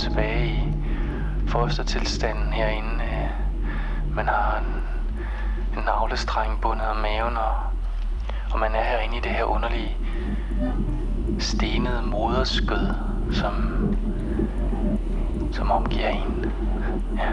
[0.00, 0.74] tilbage i
[1.48, 3.04] fostertilstanden herinde.
[3.04, 4.82] Øh, man har en,
[5.78, 7.54] en navlestreng bundet om maven, og,
[8.52, 9.96] og man er herinde i det her underlige
[11.38, 12.86] stenede moderskød,
[13.32, 13.54] som,
[15.52, 16.52] som omgiver en.
[17.16, 17.32] Ja.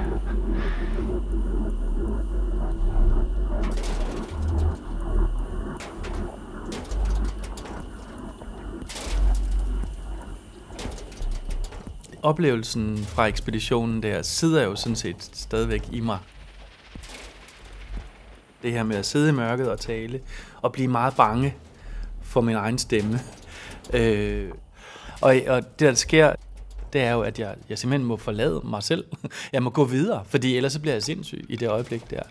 [12.24, 16.20] Oplevelsen fra ekspeditionen der sidder jo sådan set stadigvæk i mig.
[18.62, 20.22] Det her med at sidde i mørket og tale,
[20.62, 21.56] og blive meget bange
[22.22, 23.20] for min egen stemme.
[23.94, 24.52] Øh,
[25.22, 26.34] og, og det, der sker,
[26.94, 29.06] det er jo, at jeg, jeg simpelthen må forlade mig selv.
[29.54, 32.24] Jeg må gå videre, fordi ellers så bliver jeg sindssyg i det øjeblik der.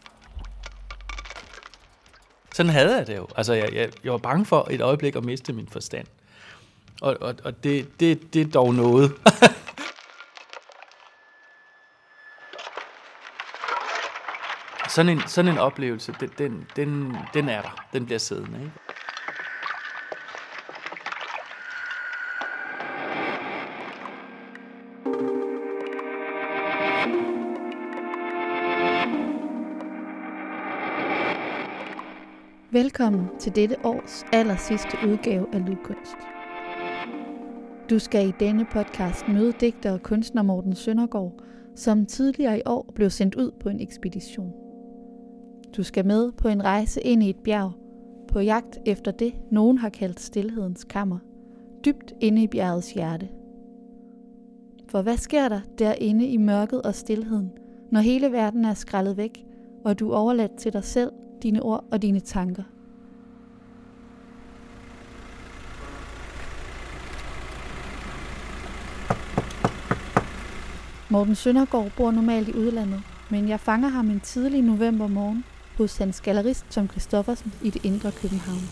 [2.55, 3.27] Sådan havde jeg det jo.
[3.37, 6.07] Altså, jeg, jeg, jeg var bange for et øjeblik at miste min forstand.
[7.01, 9.13] Og, og, og det, det, det er dog noget.
[14.97, 17.89] sådan en, sådan en oplevelse, den, den, den, den er der.
[17.93, 18.59] Den bliver siddende.
[18.59, 18.73] Ikke?
[32.71, 36.17] Velkommen til dette års aller sidste udgave af Lydkunst.
[37.91, 41.33] Du skal i denne podcast møde digter og kunstner Morten Søndergaard,
[41.75, 44.66] som tidligere i år blev sendt ud på en ekspedition.
[45.77, 47.73] Du skal med på en rejse ind i et bjerg,
[48.29, 51.19] på jagt efter det, nogen har kaldt stillhedens kammer,
[51.85, 53.29] dybt inde i bjergets hjerte.
[54.89, 57.51] For hvad sker der derinde i mørket og stillheden,
[57.91, 59.45] når hele verden er skrællet væk,
[59.85, 62.63] og du er overladt til dig selv, dine ord og dine tanker?
[71.11, 73.01] Morten Søndergaard bor normalt i udlandet,
[73.31, 75.45] men jeg fanger ham en tidlig november morgen
[75.79, 78.69] hos hans gallerist Tom Christoffersen i det indre København.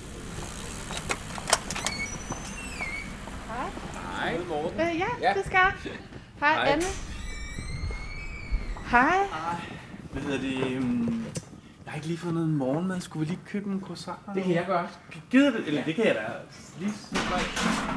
[3.48, 4.31] Hej.
[4.32, 4.81] Hej, Morten.
[4.81, 6.72] Øh, ja, ja, det skal Hej, Hej.
[6.72, 6.84] Anne.
[8.91, 9.26] Hej.
[9.31, 9.56] Hej.
[10.12, 10.78] Hvad hedder det?
[10.78, 11.25] Um,
[11.84, 13.00] jeg har ikke lige fået noget morgenmad.
[13.00, 14.19] Skulle vi lige købe en croissant?
[14.34, 14.88] Det kan jeg gøre.
[15.31, 15.66] Gider det?
[15.66, 16.21] Eller det kan jeg da
[16.81, 16.92] lige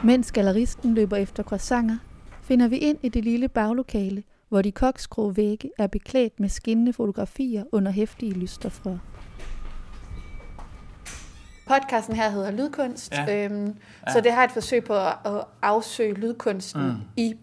[0.03, 1.97] Mens galleristen løber efter croissanter,
[2.41, 6.93] finder vi ind i det lille baglokale, hvor de koksgrå vægge er beklædt med skinnende
[6.93, 8.97] fotografier under hæftige lysterfrør.
[11.67, 13.45] Podcasten her hedder Lydkunst, ja.
[13.45, 13.65] Øhm,
[14.07, 14.13] ja.
[14.13, 16.95] så det har et forsøg på at, at afsøge lydkunsten mm.
[17.17, 17.35] i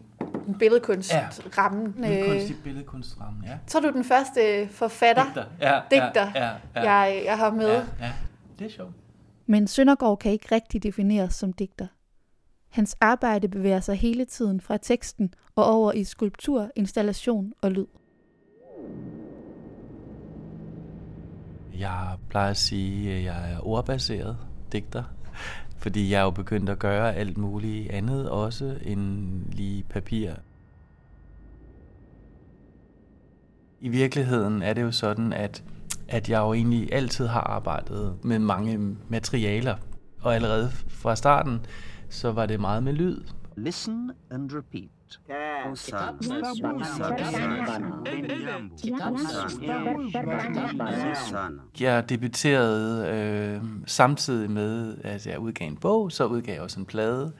[0.58, 1.94] billedkunstrammen.
[2.02, 3.58] Ja, lydkunst i billedkunstrammen, ja.
[3.66, 6.92] Så er du den første forfatter, digter, ja, digter ja, ja, ja.
[6.92, 7.68] Jeg, jeg har med.
[7.68, 8.12] Ja, ja.
[8.58, 8.92] Det er sjovt.
[9.46, 11.86] Men Søndergaard kan ikke rigtig defineres som digter.
[12.74, 17.86] Hans arbejde bevæger sig hele tiden fra teksten og over i skulptur, installation og lyd.
[21.78, 24.36] Jeg plejer at sige, at jeg er ordbaseret
[24.72, 25.02] digter,
[25.78, 30.32] fordi jeg er jo begyndt at gøre alt muligt andet også end lige papir.
[33.80, 35.64] I virkeligheden er det jo sådan, at,
[36.08, 39.76] at jeg jo egentlig altid har arbejdet med mange materialer,
[40.20, 41.60] og allerede fra starten
[42.14, 43.20] så var det meget med lyd.
[43.56, 44.90] Listen and repeat.
[51.80, 56.86] Jeg debuterede øh, samtidig med, at jeg udgav en bog, så udgav jeg også en
[56.86, 57.32] plade.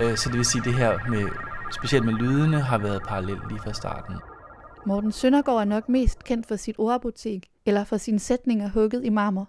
[0.00, 1.28] Øh, så det vil sige, at det her med,
[1.72, 4.14] specielt med lydene, har været parallelt lige fra starten.
[4.86, 9.08] Morten Søndergaard er nok mest kendt for sit ordapotek eller for sine sætninger hugget i
[9.08, 9.48] marmor.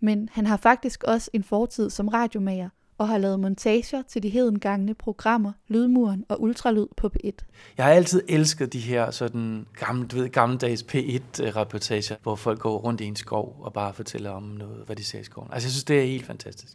[0.00, 2.68] Men han har faktisk også en fortid som radiomager
[2.98, 7.30] og har lavet montager til de hedengangne programmer Lydmuren og Ultralyd på P1.
[7.76, 12.78] Jeg har altid elsket de her sådan gamle, du ved, gammeldags P1-reportager, hvor folk går
[12.78, 15.48] rundt i en skov og bare fortæller om noget, hvad de ser i skoven.
[15.52, 16.72] Altså jeg synes, det er helt fantastisk.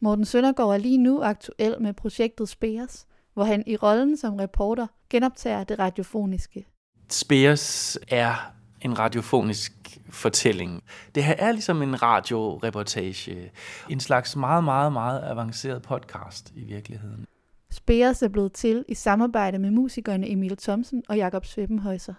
[0.00, 4.86] Morten Søndergaard er lige nu aktuel med projektet Spears, hvor han i rollen som reporter
[5.10, 6.66] genoptager det radiofoniske.
[7.12, 9.72] Spears er en radiofonisk
[10.10, 10.82] fortælling.
[11.14, 13.52] Det her er ligesom en radioreportage.
[13.90, 17.26] En slags meget, meget, meget avanceret podcast i virkeligheden.
[17.70, 22.14] Spears er blevet til i samarbejde med musikerne Emil Thomsen og Jakob Sveppenhøjser.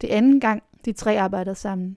[0.00, 1.96] Det anden gang, de tre arbejder sammen.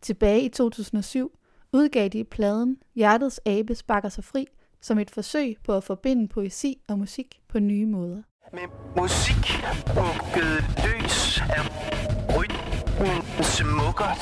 [0.00, 1.38] Tilbage i 2007
[1.72, 4.46] udgav de pladen Hjertets abe sparker sig fri
[4.80, 8.22] som et forsøg på at forbinde poesi og musik på nye måder.
[8.52, 8.62] Med
[8.96, 11.62] musik bukket løs af
[12.36, 14.12] rytmen smukker.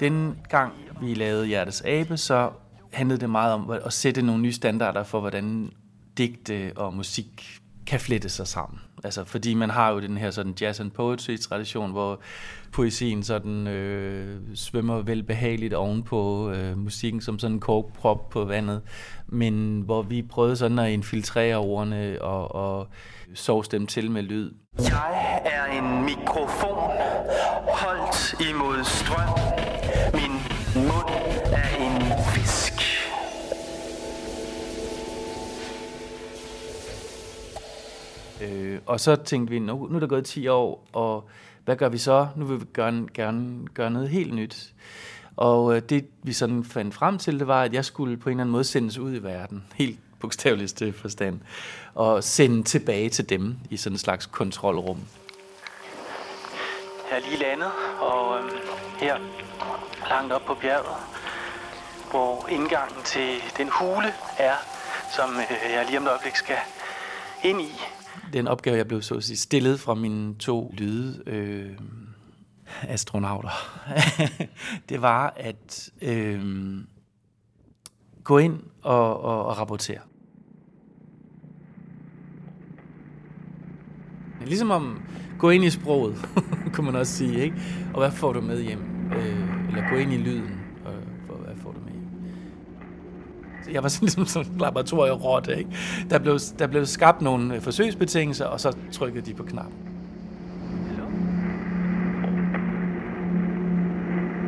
[0.00, 2.50] den gang vi lavede Hjertes Abe, så
[2.92, 5.72] handlede det meget om at sætte nogle nye standarder for, hvordan
[6.18, 8.80] digte og musik kan flette sig sammen.
[9.04, 12.20] Altså, fordi man har jo den her sådan jazz and poetry tradition, hvor
[12.72, 18.82] poesien sådan øh, svømmer velbehageligt ovenpå øh, musikken som sådan en korkprop på vandet,
[19.26, 22.88] men hvor vi prøvede sådan at infiltrere ordene og, og
[23.34, 24.52] sovs dem til med lyd.
[24.78, 26.90] Jeg er en mikrofon,
[27.68, 29.28] holdt imod strøm.
[30.14, 30.32] Min
[30.74, 31.51] mund
[38.42, 41.28] Øh, og så tænkte vi, nu, nu er der gået 10 år, og
[41.64, 42.28] hvad gør vi så?
[42.36, 44.72] Nu vil vi gerne, gerne gøre noget helt nyt.
[45.36, 48.32] Og øh, det vi sådan fandt frem til, det var, at jeg skulle på en
[48.32, 51.40] eller anden måde sendes ud i verden, helt bogstaveligste forstand,
[51.94, 55.00] og sende tilbage til dem i sådan en slags kontrolrum.
[57.10, 58.50] Jeg er lige landet, og øh,
[58.98, 59.16] her
[60.08, 60.96] langt op på bjerget,
[62.10, 64.54] hvor indgangen til den hule er,
[65.16, 66.58] som øh, jeg lige om et øjeblik skal
[67.42, 67.72] ind i.
[68.32, 71.70] Den opgave, jeg blev så at sige, stillet fra mine to lyde øh,
[72.82, 73.50] astronauter,
[74.88, 76.40] det var at øh,
[78.24, 80.00] gå ind og, og, og rapportere.
[84.46, 85.02] Ligesom om
[85.38, 86.28] gå ind i sproget,
[86.72, 87.56] kunne man også sige, ikke?
[87.94, 89.10] Og hvad får du med hjem?
[89.16, 90.94] Øh, eller gå ind i lyden, og,
[91.28, 92.08] og hvad får du med hjem?
[93.44, 95.70] Så jeg var sådan ligesom sådan en laboratorierotte, ikke?
[96.10, 99.74] Der blev, der blev skabt nogle øh, forsøgsbetingelser, og så trykkede de på knappen.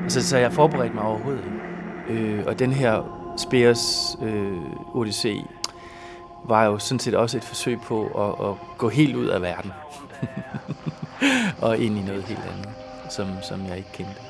[0.04, 2.22] Og så, så jeg forberedte mig overhovedet ikke.
[2.22, 5.36] Øh, og den her Spears øh, Odyssey
[6.48, 9.72] var jo sådan set også et forsøg på at, at gå helt ud af verden.
[11.62, 12.68] og ind i noget helt andet,
[13.10, 14.23] som, som jeg ikke kendte.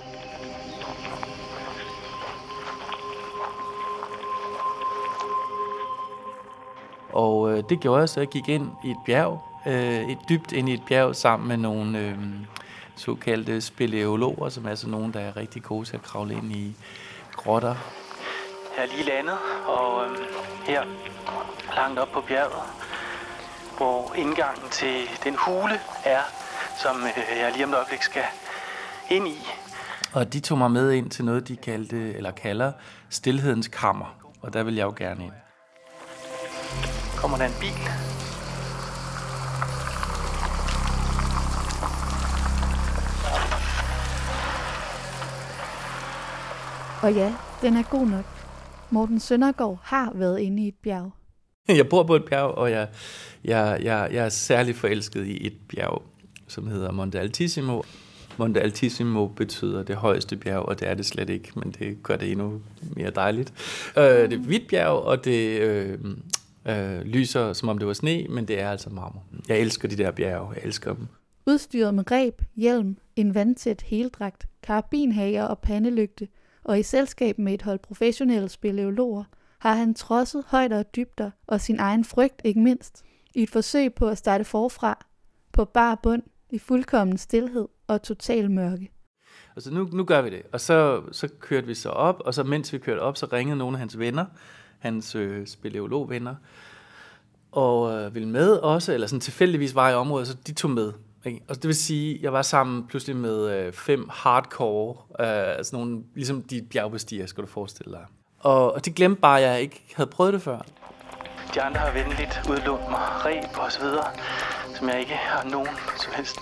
[7.15, 10.53] Og øh, det gjorde jeg, så jeg gik ind i et bjerg, øh, et dybt
[10.53, 12.19] ind i et bjerg sammen med nogle øh,
[12.97, 16.77] såkaldte speleologer, som er sådan nogle, der er rigtig gode til at kravle ind i
[17.33, 17.75] grotter.
[18.77, 20.17] Jeg er lige landet, og øhm,
[20.67, 20.83] her
[21.77, 22.63] langt op på bjerget,
[23.77, 26.23] hvor indgangen til den hule er,
[26.83, 28.25] som øh, jeg lige om et øjeblik skal
[29.11, 29.39] ind i.
[30.13, 32.73] Og de tog mig med ind til noget, de kaldte, eller kalder,
[33.11, 34.17] stillhedens kammer.
[34.43, 35.33] Og der vil jeg jo gerne ind.
[37.25, 37.69] Kommer der en bil?
[47.03, 48.25] Og ja, den er god nok.
[48.91, 51.11] Morten Søndergaard har været inde i et bjerg.
[51.69, 52.89] Jeg bor på et bjerg, og jeg,
[53.45, 56.03] jeg, jeg, jeg er særlig forelsket i et bjerg,
[56.49, 57.83] som hedder Monte Altissimo.
[58.37, 62.17] Monte Altissimo betyder det højeste bjerg, og det er det slet ikke, men det gør
[62.17, 62.61] det endnu
[62.97, 63.53] mere dejligt.
[63.97, 65.99] Øh, det er et hvidt bjerg, og det øh,
[66.69, 69.25] øh, lyser, som om det var sne, men det er altså marmor.
[69.49, 71.07] Jeg elsker de der bjerge, jeg elsker dem.
[71.47, 76.29] Udstyret med reb, hjelm, en vandtæt heldragt, karabinhager og pandelygte,
[76.65, 79.25] og i selskab med et hold professionelle speleologer,
[79.59, 83.95] har han trodset højder og dybder og sin egen frygt ikke mindst, i et forsøg
[83.95, 85.07] på at starte forfra,
[85.53, 88.91] på bar bund, i fuldkommen stillhed og total mørke.
[89.57, 90.43] Altså nu, nu gør vi det.
[90.53, 93.59] Og så, så kørte vi så op, og så mens vi kørte op, så ringede
[93.59, 94.25] nogle af hans venner,
[94.85, 96.35] hans øh, speleologvenner,
[97.53, 100.93] og øh, ville med også, eller sådan tilfældigvis var i området, så de tog med.
[101.25, 101.41] Ikke?
[101.49, 106.03] Og det vil sige, jeg var sammen pludselig med øh, fem hardcore, øh, altså nogle,
[106.15, 108.05] ligesom de bjergbestiger, skal du forestille dig.
[108.41, 110.59] Og, og de glemte bare, at jeg ikke havde prøvet det før.
[111.55, 114.07] De andre har venligt udlånt mig reb og så videre,
[114.77, 116.37] som jeg ikke har nogen som helst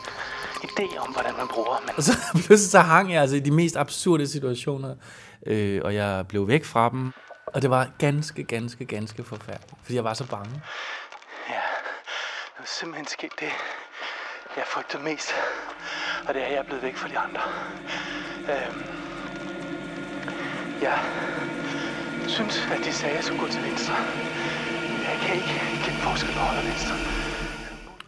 [0.65, 1.83] idé om, hvordan man bruger.
[1.87, 1.91] Men...
[1.97, 4.95] Og så pludselig så hang jeg altså i de mest absurde situationer,
[5.47, 7.13] øh, og jeg blev væk fra dem.
[7.55, 10.63] Og det var ganske, ganske, ganske forfærdeligt, fordi jeg var så bange.
[11.49, 11.63] Ja,
[12.53, 13.53] det var simpelthen sket det,
[14.57, 15.35] jeg frygtede mest.
[16.27, 17.43] Og det er, jeg er blevet væk fra de andre.
[18.49, 18.89] Øhm,
[20.81, 20.99] jeg
[22.27, 23.95] synes, at de sagde, at jeg skulle gå til venstre.
[25.03, 26.97] Jeg kan ikke kende forskel på højre og venstre.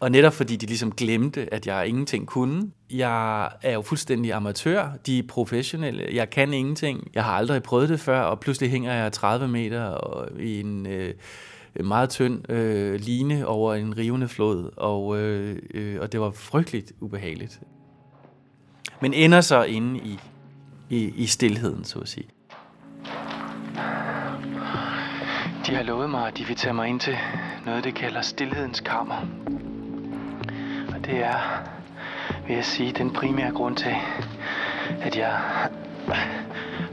[0.05, 2.71] Og netop fordi de ligesom glemte, at jeg ingenting kunne.
[2.91, 4.91] Jeg er jo fuldstændig amatør.
[5.07, 6.09] De er professionelle.
[6.13, 7.11] Jeg kan ingenting.
[7.15, 10.87] Jeg har aldrig prøvet det før, og pludselig hænger jeg 30 meter og i en
[10.87, 11.15] øh,
[11.85, 16.93] meget tynd øh, line over en rivende flod, og, øh, øh, og det var frygteligt
[17.01, 17.61] ubehageligt.
[19.01, 20.19] Men ender så inde i,
[20.91, 22.29] i, i stillheden, så at sige.
[25.67, 27.17] De har lovet mig, at de vil tage mig ind til
[27.67, 29.27] noget, det kalder stillhedens kammer.
[31.05, 31.63] Det er,
[32.47, 33.95] vil jeg sige, den primære grund til,
[35.01, 35.39] at jeg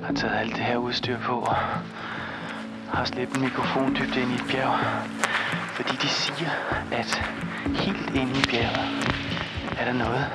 [0.03, 1.55] har taget alt det her udstyr på og
[2.89, 4.79] har slæbt en mikrofon dybt ind i et bjerg.
[5.75, 6.49] Fordi de siger,
[6.91, 7.21] at
[7.75, 9.15] helt inde i bjerget
[9.79, 10.25] er der noget,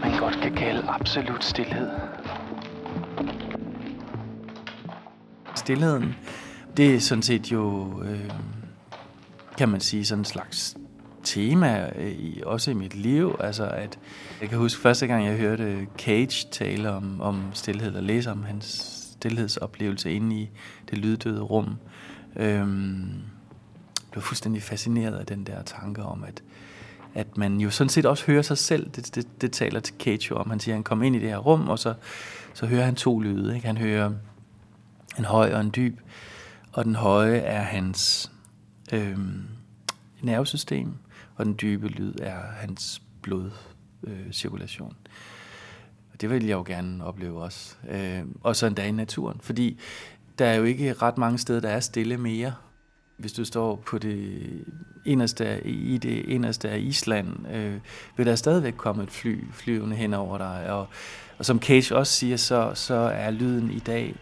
[0.00, 1.90] man godt kan kalde absolut stillhed.
[5.54, 6.16] Stilheden,
[6.76, 8.30] det er sådan set jo, øh,
[9.58, 10.76] kan man sige, sådan en slags
[11.24, 13.36] tema, øh, i, også i mit liv.
[13.40, 13.98] Altså at,
[14.40, 18.42] jeg kan huske første gang, jeg hørte Cage tale om, om stillhed, og læse om
[18.42, 18.64] hans
[19.12, 20.50] stillhedsoplevelse inde i
[20.90, 21.76] det lyddøde rum.
[22.36, 23.08] Øhm,
[23.96, 26.42] jeg var fuldstændig fascineret af den der tanke om, at,
[27.14, 28.90] at man jo sådan set også hører sig selv.
[28.90, 30.50] Det, det, det taler til Cage jo om.
[30.50, 31.94] Han siger, at han kommer ind i det her rum, og så,
[32.54, 33.54] så hører han to lyde.
[33.54, 33.66] Ikke?
[33.66, 34.12] Han hører
[35.18, 36.00] en høj og en dyb,
[36.72, 38.30] og den høje er hans
[38.92, 39.42] øhm,
[40.22, 40.94] nervesystem,
[41.36, 44.96] og den dybe lyd er hans blodcirkulation.
[45.06, 45.12] Øh,
[46.12, 47.76] og det vil jeg jo gerne opleve også.
[47.88, 49.80] Øh, og så endda i naturen, fordi
[50.38, 52.54] der er jo ikke ret mange steder, der er stille mere.
[53.16, 54.40] Hvis du står på det
[55.04, 57.80] inderste, i det inderste af Island, øh,
[58.16, 60.72] vil der stadigvæk komme et fly flyvende hen over dig.
[60.72, 60.88] Og,
[61.38, 64.16] og som Cage også siger, så, så er lyden i dag,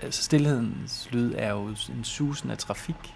[0.00, 3.14] altså stillhedens lyd er jo en susen af trafik.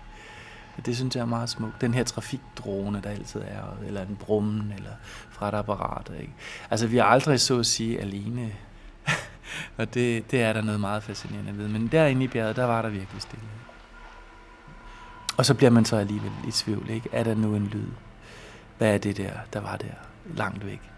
[0.83, 1.81] Det synes jeg er meget smukt.
[1.81, 4.91] Den her trafikdrone, der altid er, eller en brummen, eller
[5.31, 6.11] fra et apparat.
[6.21, 6.33] Ikke?
[6.71, 8.53] Altså, vi er aldrig så at sige alene.
[9.79, 11.69] og det, det er der noget meget fascinerende ved.
[11.69, 13.45] Men derinde i bjerget, der var der virkelig stille.
[15.37, 17.09] Og så bliver man så alligevel i tvivl, ikke?
[17.13, 17.89] Er der nu en lyd?
[18.79, 19.95] Hvad er det der, der var der
[20.35, 20.95] langt væk?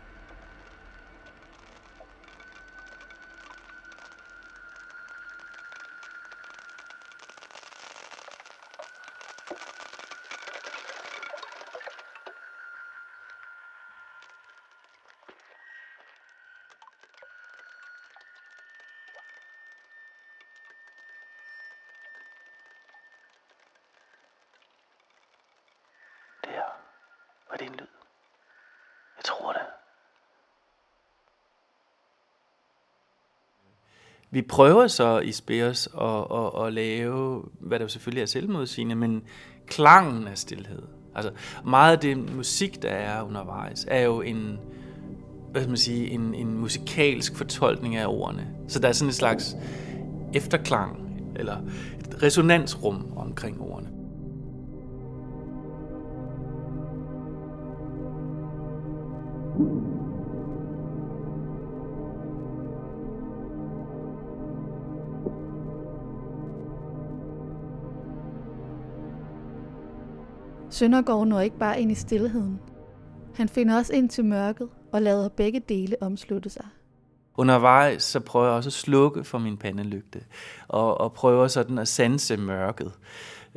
[27.57, 27.87] Var det en lyd?
[29.17, 29.67] Jeg tror det.
[34.37, 38.95] Vi prøver så i Spears at, at, at lave, hvad der jo selvfølgelig er selvmodsigende,
[38.95, 39.23] men
[39.67, 40.83] klangen af stillhed.
[41.15, 41.33] Altså
[41.65, 44.59] meget af det musik, der er undervejs, er jo en,
[45.51, 48.47] hvad skal man sige, en, en musikalsk fortolkning af ordene.
[48.69, 49.57] Så der er sådan en slags
[50.35, 51.57] efterklang, eller
[51.99, 53.89] et resonansrum omkring ordene.
[59.59, 59.96] Mm.
[70.77, 72.61] Søndergaard når ikke bare ind i stillheden.
[73.35, 76.65] Han finder også ind til mørket og lader begge dele omslutte sig.
[77.37, 80.21] Undervejs så prøver jeg også at slukke for min pandelygte,
[80.69, 82.93] og, og prøver sådan at sanse mørket.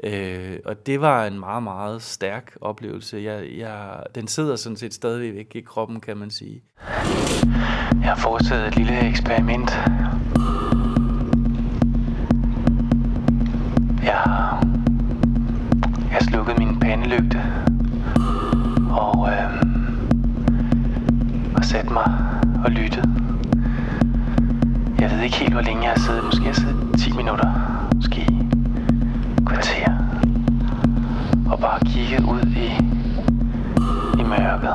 [0.03, 3.17] Øh, og det var en meget, meget stærk oplevelse.
[3.17, 6.63] Jeg, jeg, den sidder sådan set stadigvæk i kroppen, kan man sige.
[8.01, 9.71] Jeg har foretaget et lille eksperiment.
[21.69, 22.11] Sat mig
[22.65, 23.09] og lyttet.
[24.99, 26.23] Jeg ved ikke helt, hvor længe jeg har siddet.
[26.23, 27.49] Måske har siddet 10 minutter.
[27.95, 28.27] Måske
[29.45, 29.91] kvarter.
[31.51, 32.69] Og bare kigget ud i,
[34.19, 34.73] i mørket.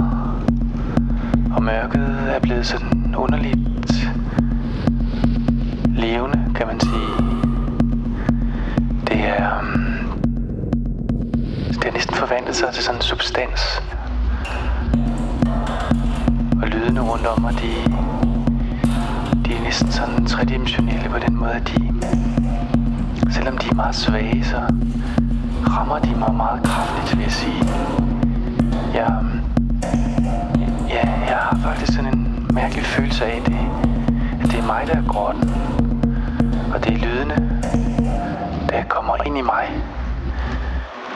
[1.57, 3.59] Og mørket er blevet sådan underligt
[5.97, 7.11] levende, kan man sige.
[9.07, 10.19] Det er, mm,
[11.69, 13.83] det er næsten forvandlet sig til sådan en substans.
[16.99, 17.73] Og rundt om mig, de,
[19.45, 21.95] de er næsten sådan tredimensionelle på den måde, at de,
[23.31, 24.61] selvom de er meget svage, så
[25.69, 27.65] rammer de mig meget kraftigt, vil jeg sige.
[28.95, 29.25] Jeg,
[30.89, 33.59] ja, jeg har faktisk sådan en mærkelig følelse af, at det,
[34.43, 35.55] at det er mig, der er grotten.
[36.75, 37.61] Og det er lydene,
[38.69, 39.67] der kommer ind i mig.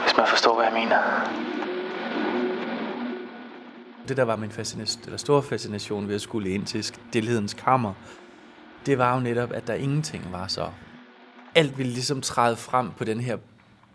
[0.03, 0.97] Hvis man forstår, hvad jeg mener.
[4.09, 7.93] Det, der var min fascination, eller store fascination ved at skulle ind til stillhedens kammer,
[8.85, 10.69] det var jo netop, at der ingenting var så.
[11.55, 13.37] Alt ville ligesom træde frem på den her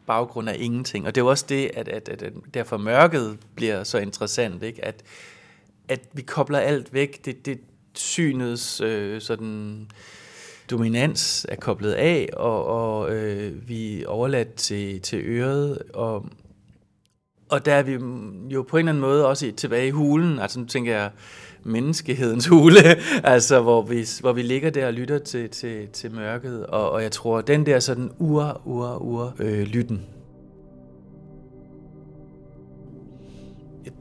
[0.06, 1.06] baggrund af ingenting.
[1.06, 4.62] Og det er jo også det, at, at, at, at derfor mørket bliver så interessant,
[4.62, 4.84] ikke?
[4.84, 5.02] At,
[5.88, 7.24] at vi kobler alt væk.
[7.24, 7.60] Det, det
[7.94, 9.86] synets øh, sådan
[10.70, 16.26] dominans er koblet af, og, og øh, vi er overladt til, til øret, og,
[17.54, 17.92] og der er vi
[18.54, 21.10] jo på en eller anden måde også tilbage i hulen, altså nu tænker jeg
[21.64, 22.80] menneskehedens hule,
[23.34, 27.02] altså hvor vi, hvor vi ligger der og lytter til, til, til mørket, og, og
[27.02, 30.02] jeg tror, den der sådan ur, ur, ur øh, lytten,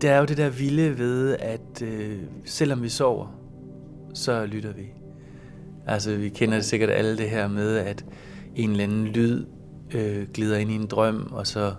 [0.02, 3.28] der er jo det der vilde ved, at øh, selvom vi sover,
[4.14, 4.86] så lytter vi.
[5.88, 8.06] Altså, vi kender det sikkert alle det her med, at
[8.56, 9.46] en eller anden lyd
[9.94, 11.74] øh, glider ind i en drøm, og så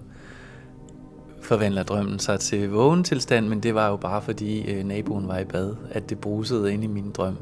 [1.45, 5.39] forvandler drømmen sig til vågen tilstand, men det var jo bare fordi øh, naboen var
[5.39, 7.37] i bad, at det brusede ind i min drøm.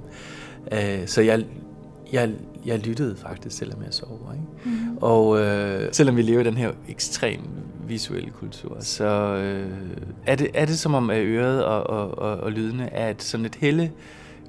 [0.73, 1.45] Øh, så jeg,
[2.13, 2.31] jeg,
[2.67, 4.33] jeg lyttede faktisk, selvom jeg sov.
[4.33, 4.77] Ikke?
[4.77, 4.97] Mm.
[5.01, 7.41] Og øh, selvom vi lever i den her ekstrem
[7.89, 9.71] visuelle kultur, så øh,
[10.27, 13.23] er, det, er det som om, at øret og, og, og, og lydene er et,
[13.23, 13.93] sådan et helle,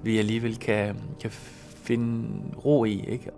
[0.04, 1.32] vi alligevel kan, kan
[1.84, 2.28] finde
[2.66, 3.06] ro i.
[3.08, 3.30] Ikke?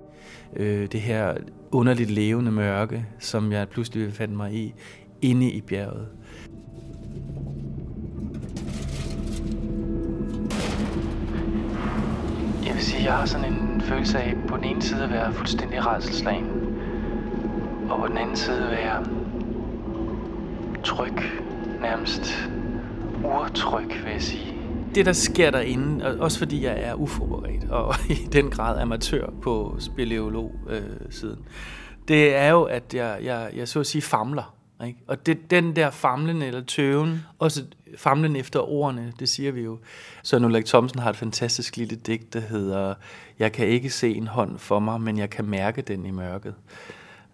[0.55, 1.33] Øh, det her
[1.71, 4.73] underligt levende mørke, som jeg pludselig fandt mig i,
[5.21, 6.07] inde i bjerget.
[12.65, 15.33] Jeg vil sige, jeg har sådan en følelse af på den ene side at være
[15.33, 16.47] fuldstændig redselslagen,
[17.89, 19.05] og på den anden side at være
[20.83, 21.13] tryg,
[21.81, 22.49] nærmest
[23.23, 24.55] urtryg, vil jeg sige.
[24.95, 29.75] Det, der sker derinde, også fordi jeg er uforberedt, og i den grad amatør på
[29.79, 31.45] speleolog-siden, øh,
[32.07, 34.54] det er jo, at jeg, jeg, jeg så at sige famler.
[34.85, 34.99] Ikke?
[35.07, 37.63] Og det, den der famlen eller tøven, også
[37.97, 39.79] famlen efter ordene, det siger vi jo.
[40.23, 42.93] Så Ulrik Thomsen har et fantastisk lille digt, der hedder
[43.39, 46.53] Jeg kan ikke se en hånd for mig, men jeg kan mærke den i mørket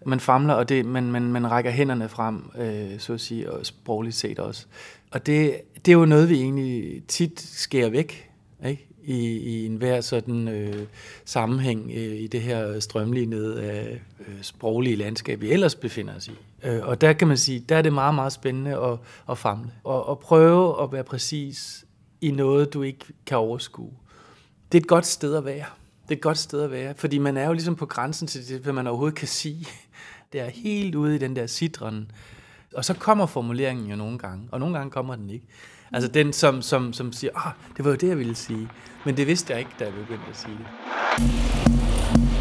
[0.06, 3.66] man famler, og det, man, man, man rækker hænderne frem, øh, så at sige, og
[3.66, 4.66] sprogligt set også.
[5.10, 8.30] Og det, det er jo noget, vi egentlig tit skærer væk,
[8.66, 8.86] ikke?
[9.04, 10.86] I, i enhver sådan øh,
[11.24, 13.92] sammenhæng øh, i det her strømlignede øh,
[14.28, 16.32] øh sproglige landskab, vi ellers befinder os i.
[16.64, 18.98] Øh, og der kan man sige, der er det meget, meget spændende at,
[19.30, 19.72] at famle.
[19.84, 21.84] Og at prøve at være præcis
[22.20, 23.92] i noget, du ikke kan overskue.
[24.72, 25.66] Det er et godt sted at være.
[26.02, 28.48] Det er et godt sted at være, fordi man er jo ligesom på grænsen til
[28.48, 29.66] det, hvad man overhovedet kan sige.
[30.32, 32.10] Det er helt ude i den der sidren.
[32.74, 35.46] Og så kommer formuleringen jo nogle gange, og nogle gange kommer den ikke.
[35.92, 38.68] Altså den, som, som, som siger, ah, det var jo det, jeg ville sige.
[39.04, 42.31] Men det vidste jeg ikke, da jeg begyndte at sige det.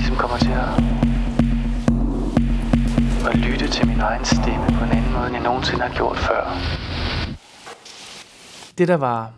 [0.00, 0.68] Ligesom kommer til at,
[3.30, 6.16] at lytte til min egen stemme på en anden måde, end jeg nogensinde har gjort
[6.16, 6.42] før.
[8.78, 9.32] Det, der var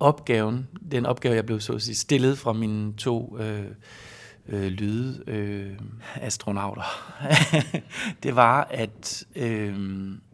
[0.00, 3.64] opgaven, den opgave, jeg blev så at sige, stillet fra mine to øh,
[4.48, 5.78] øh, lyde øh,
[6.14, 6.82] astronauter,
[8.22, 9.74] det var at øh,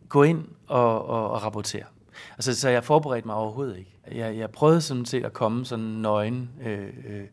[0.08, 1.84] gå ind og, og, og rapportere.
[2.32, 3.96] Altså, så jeg forberedte mig overhovedet ikke.
[4.12, 6.50] Jeg, jeg prøvede sådan set at komme sådan nøgen.
[6.66, 7.24] Øh, øh,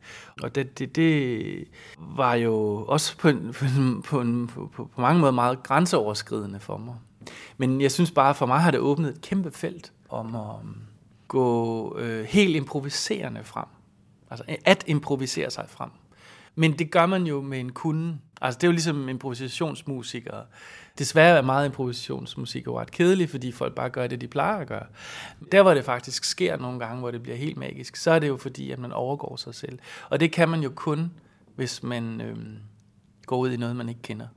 [0.43, 3.55] og det, det, det var jo også på, en,
[4.05, 6.95] på, en, på, på, på mange måder meget grænseoverskridende for mig.
[7.57, 10.77] Men jeg synes bare, for mig har det åbnet et kæmpe felt om at um,
[11.27, 13.65] gå øh, helt improviserende frem.
[14.29, 15.89] Altså at improvisere sig frem.
[16.59, 18.17] Men det gør man jo med en kunde.
[18.41, 20.43] Altså det er jo ligesom improvisationsmusikere
[20.97, 24.67] Desværre er meget improvisationsmusik jo ret kedelig, fordi folk bare gør det, de plejer at
[24.67, 24.85] gøre.
[25.51, 28.27] Der, hvor det faktisk sker nogle gange, hvor det bliver helt magisk, så er det
[28.27, 29.79] jo fordi, at man overgår sig selv.
[30.09, 31.11] Og det kan man jo kun,
[31.55, 32.37] hvis man øh,
[33.25, 34.27] går ud i noget, man ikke kender.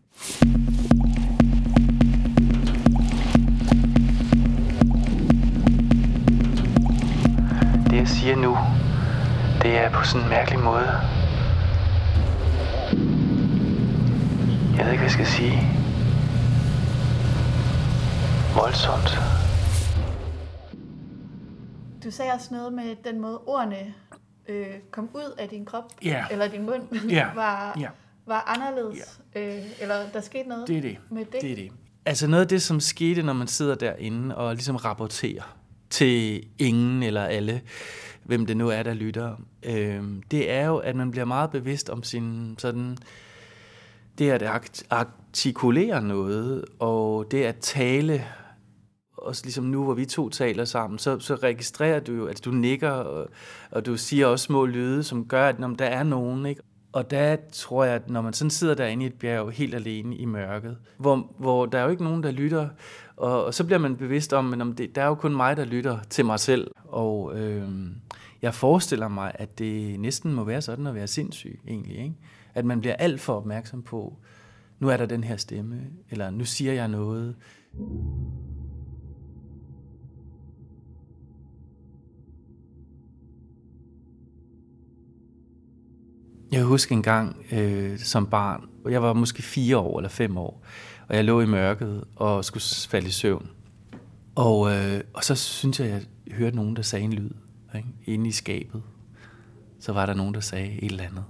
[7.91, 8.57] Det, jeg siger nu,
[9.63, 11.20] det er på sådan en mærkelig måde.
[14.77, 15.53] Jeg ved ikke, hvad jeg skal sige
[18.55, 19.11] voldsomt.
[22.05, 23.95] Du sagde også noget med den måde ordene
[24.49, 26.25] øh, kom ud af din krop, yeah.
[26.31, 27.37] eller din mund, yeah.
[27.43, 27.91] var, yeah.
[28.27, 29.21] var anderledes.
[29.37, 29.59] Yeah.
[29.59, 30.99] Øh, eller der skete noget det er det.
[31.11, 31.43] med det.
[31.43, 31.73] det er det.
[32.07, 35.57] Altså noget af det, som skete, når man sidder derinde og ligesom rapporterer
[35.91, 37.61] til ingen eller alle,
[38.23, 41.91] hvem det nu er, der lytter, øh, det er jo, at man bliver meget bevidst
[41.91, 42.99] om sin sådan,
[44.21, 48.25] det at artikulere noget, og det at tale,
[49.17, 52.51] også ligesom nu, hvor vi to taler sammen, så, så registrerer du jo, at du
[52.51, 53.29] nikker, og,
[53.71, 56.63] og du siger også små lyde, som gør, at når der er nogen, ikke?
[56.93, 60.17] Og der tror jeg, at når man sådan sidder derinde i et bjerg helt alene
[60.17, 62.69] i mørket, hvor, hvor der er jo ikke nogen, der lytter,
[63.17, 65.65] og, og så bliver man bevidst om, at det, der er jo kun mig, der
[65.65, 66.71] lytter til mig selv.
[66.85, 67.69] Og øh,
[68.43, 71.99] jeg forestiller mig, at det næsten må være sådan at være sindssyg egentlig.
[71.99, 72.15] Ikke?
[72.55, 74.17] At man bliver alt for opmærksom på,
[74.79, 77.37] nu er der den her stemme, eller nu siger jeg noget.
[86.53, 90.65] Jeg husker en gang øh, som barn, jeg var måske fire år eller fem år,
[91.09, 93.51] og jeg lå i mørket og skulle falde i søvn.
[94.35, 95.89] Og, øh, og så synes jeg,
[96.27, 97.31] jeg hørte nogen, der sagde en lyd
[97.77, 97.89] ikke?
[98.05, 98.83] inde i skabet.
[99.81, 101.25] Så var der nogen, der sagde et eller andet.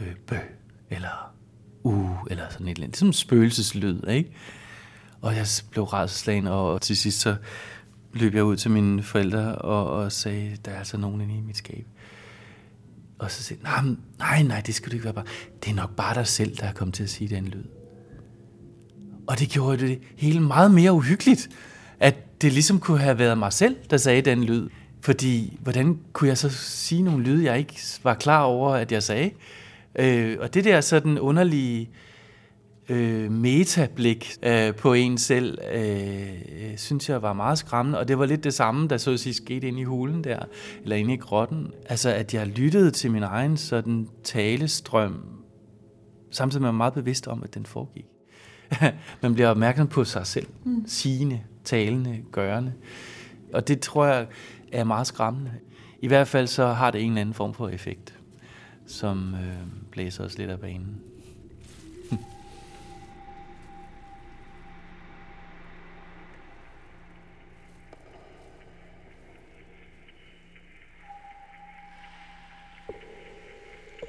[0.00, 0.36] Øh, bø,
[0.90, 1.34] eller
[1.82, 2.94] uh, eller sådan et eller andet.
[2.94, 4.30] Det er som en spøgelseslyd, ikke?
[5.20, 7.36] Og jeg blev rædselslagen, og til sidst så
[8.12, 11.40] løb jeg ud til mine forældre og, og sagde, der er altså nogen inde i
[11.40, 11.86] mit skab.
[13.18, 13.82] Og så sagde nej,
[14.18, 15.24] nej, nej, det skal du ikke være bare.
[15.64, 17.64] Det er nok bare dig selv, der er kommet til at sige den lyd.
[19.26, 21.48] Og det gjorde det hele meget mere uhyggeligt,
[22.00, 24.68] at det ligesom kunne have været mig selv, der sagde den lyd.
[25.00, 29.02] Fordi hvordan kunne jeg så sige nogle lyde, jeg ikke var klar over, at jeg
[29.02, 29.30] sagde?
[29.98, 31.90] Øh, og det der sådan underlige
[32.88, 37.98] øh, metablik øh, på en selv, øh, synes jeg var meget skræmmende.
[37.98, 40.38] Og det var lidt det samme, der så at sige skete inde i hulen der,
[40.82, 41.72] eller inde i grotten.
[41.88, 45.20] Altså, at jeg lyttede til min egen sådan talestrøm,
[46.30, 48.06] samtidig med at jeg var meget bevidst om, at den foregik.
[49.22, 50.84] Man bliver opmærksom på sig selv, mm.
[50.86, 52.72] sigende, talende, gørende.
[53.52, 54.26] Og det tror jeg
[54.72, 55.50] er meget skræmmende.
[56.02, 58.15] I hvert fald så har det en eller anden form for effekt,
[58.86, 59.40] som øh,
[59.90, 61.00] blæser os lidt af banen.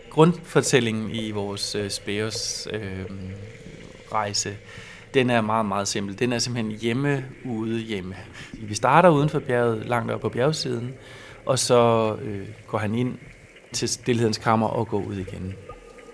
[0.09, 3.05] Grundfortællingen i vores øh, Speos øh,
[4.11, 4.57] rejse,
[5.13, 6.19] den er meget, meget simpel.
[6.19, 8.15] Den er simpelthen hjemme, ude, hjemme.
[8.53, 10.93] Vi starter uden for bjerget, langt op på bjergsiden,
[11.45, 13.17] og så øh, går han ind
[13.73, 15.53] til stillhedens kammer og går ud igen.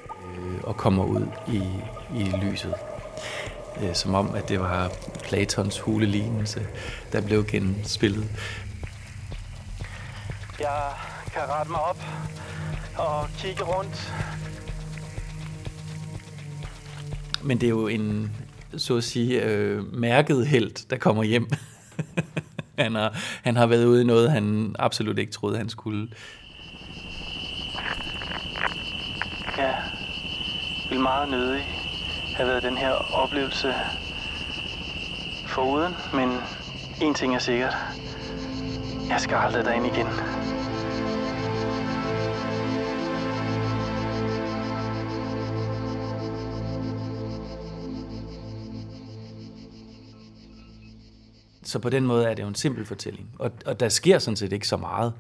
[0.10, 1.62] Øh, og kommer ud i,
[2.20, 2.74] i lyset.
[3.82, 4.92] Øh, som om, at det var
[5.24, 6.68] Platons hulelignelse,
[7.12, 8.30] der blev genspillet.
[10.60, 10.92] Jeg
[11.34, 12.04] kan rette mig op
[12.98, 14.14] og kigge rundt.
[17.44, 18.36] Men det er jo en,
[18.78, 21.50] så at sige, øh, mærket held, der kommer hjem.
[22.80, 26.08] han, har, han har været ude i noget, han absolut ikke troede, han skulle.
[29.58, 29.74] Ja,
[30.90, 31.64] vil meget nødig
[32.36, 33.76] have været den her oplevelse
[35.46, 36.30] foruden, men
[37.02, 37.76] en ting er sikkert.
[39.10, 40.08] Jeg skal aldrig derind igen.
[51.74, 53.30] Så på den måde er det jo en simpel fortælling.
[53.40, 55.14] Og, og der sker sådan set ikke så meget,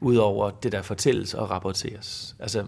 [0.00, 2.36] udover det, der fortælles og rapporteres.
[2.38, 2.66] Altså,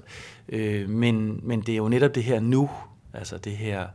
[0.48, 2.70] øh, men, men det er jo netop det her nu,
[3.12, 3.86] altså det her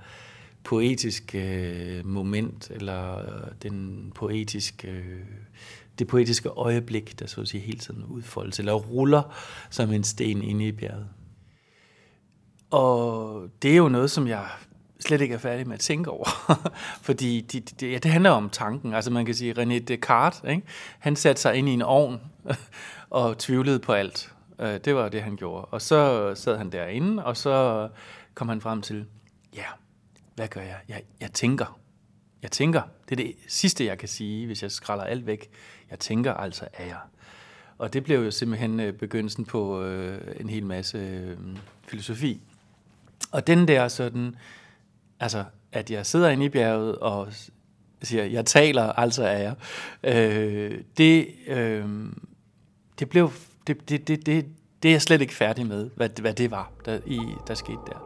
[0.64, 5.20] poetiske øh, moment, eller øh, den poetiske, øh,
[6.00, 9.36] det poetiske øjeblik, der så at sige hele tiden udfoldes, eller ruller
[9.70, 11.08] som en sten inde i bjerget.
[12.70, 14.48] Og det er jo noget, som jeg
[15.06, 16.58] slet ikke er færdig med at tænke over.
[17.08, 18.94] Fordi de, de, ja, det handler om tanken.
[18.94, 20.64] Altså man kan sige, René Descartes, ikke?
[21.00, 22.22] han satte sig ind i en ovn
[23.10, 24.34] og tvivlede på alt.
[24.60, 25.66] Øh, det var det, han gjorde.
[25.66, 27.90] Og så sad han derinde, og så
[28.34, 29.06] kom han frem til,
[29.56, 29.66] ja,
[30.36, 30.78] hvad gør jeg?
[30.90, 31.80] Jeg, jeg tænker.
[32.42, 32.82] Jeg tænker.
[33.10, 35.50] Det er det sidste, jeg kan sige, hvis jeg skralder alt væk.
[35.92, 37.00] Jeg tænker, altså er jeg.
[37.78, 41.38] Og det blev jo simpelthen øh, begyndelsen på øh, en hel masse øh,
[41.88, 42.42] filosofi.
[43.32, 44.36] Og den der sådan
[45.20, 47.28] altså, at jeg sidder inde i bjerget og
[48.02, 49.56] siger, jeg taler, altså er jeg,
[50.04, 51.86] øh, det, øh,
[53.00, 53.32] det blev,
[53.68, 54.46] det, det, det, det,
[54.84, 57.80] det er jeg slet ikke færdig med, hvad, hvad det var, der, i, der skete
[57.88, 58.05] der.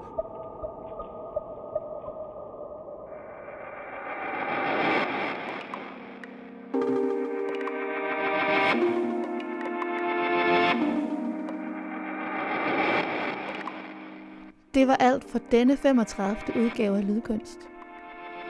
[14.73, 16.36] Det var alt for denne 35.
[16.55, 17.60] udgave af Lydkunst.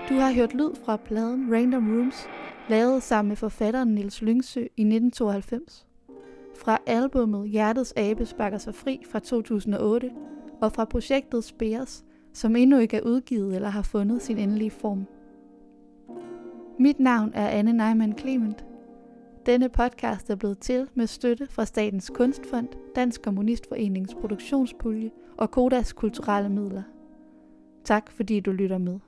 [0.10, 2.28] Du har hørt lyd fra pladen Random Rooms,
[2.70, 5.86] lavet sammen med forfatteren Nils Lyngsø i 1992.
[6.60, 10.12] fra albummet Hjertets Abe sparker sig fri fra 2008
[10.62, 12.04] og fra projektet Spears,
[12.34, 15.06] som endnu ikke er udgivet eller har fundet sin endelige form.
[16.80, 18.66] Mit navn er Anne Neumann Clement.
[19.46, 25.94] Denne podcast er blevet til med støtte fra Statens Kunstfond, Dansk Kommunistforenings produktionspulje og Kodas
[25.94, 26.84] kulturelle midler.
[27.84, 29.00] Tak fordi du lytter med.